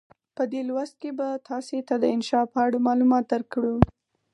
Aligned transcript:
په 0.35 0.43
دې 0.51 0.61
لوست 0.69 0.95
کې 1.01 1.11
به 1.17 1.27
تاسې 1.49 1.77
ته 1.87 1.95
د 2.01 2.05
انشأ 2.15 2.41
په 2.53 2.57
اړه 2.65 2.77
معلومات 2.87 3.23
درکړو. 3.33 3.75